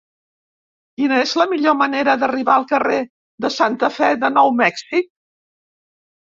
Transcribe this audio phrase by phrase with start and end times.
[1.01, 2.97] Quina és la millor manera d'arribar al carrer
[3.45, 5.07] de Santa Fe de Nou Mèxic?